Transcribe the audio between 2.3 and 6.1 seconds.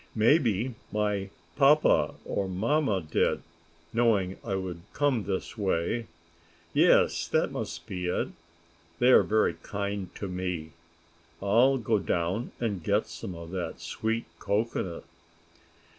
mamma did, knowing I would come this way.